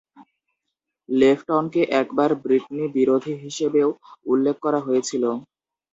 লেফটনকে 1.09 1.81
একবার 2.01 2.29
ব্রিটনি 2.43 2.85
বিরোধী 2.95 3.33
হিসেবেও 3.43 3.89
উল্লেখ 4.25 4.55
করা 4.65 4.79
হয়েছিল। 4.87 5.23